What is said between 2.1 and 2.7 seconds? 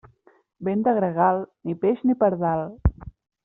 ni pardal.